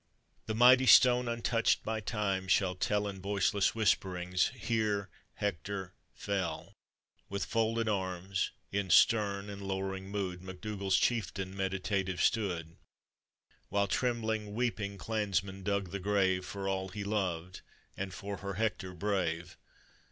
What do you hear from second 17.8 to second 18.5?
and for